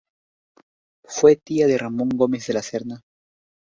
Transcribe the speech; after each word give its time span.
Fue 1.05 1.35
tía 1.35 1.67
de 1.67 1.77
Ramón 1.77 2.09
Gómez 2.09 2.47
de 2.47 2.53
la 2.55 2.63
Serna. 2.63 3.01